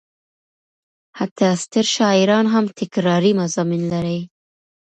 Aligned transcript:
حتی 1.19 1.47
ستر 1.63 1.85
شاعران 1.95 2.45
هم 2.53 2.65
تکراري 2.79 3.31
مضامین 3.41 3.81
لري. 3.93 4.19